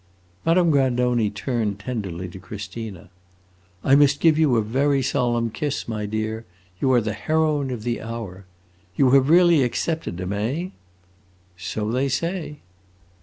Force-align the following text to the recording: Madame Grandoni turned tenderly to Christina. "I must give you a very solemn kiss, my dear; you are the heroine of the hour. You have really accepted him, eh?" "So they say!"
Madame 0.47 0.71
Grandoni 0.71 1.29
turned 1.29 1.77
tenderly 1.77 2.27
to 2.27 2.39
Christina. 2.39 3.11
"I 3.83 3.93
must 3.93 4.19
give 4.19 4.35
you 4.39 4.55
a 4.55 4.63
very 4.63 5.03
solemn 5.03 5.51
kiss, 5.51 5.87
my 5.87 6.07
dear; 6.07 6.43
you 6.79 6.91
are 6.91 7.01
the 7.01 7.13
heroine 7.13 7.69
of 7.69 7.83
the 7.83 8.01
hour. 8.01 8.45
You 8.95 9.11
have 9.11 9.29
really 9.29 9.61
accepted 9.61 10.19
him, 10.19 10.33
eh?" 10.33 10.69
"So 11.55 11.91
they 11.91 12.09
say!" 12.09 12.61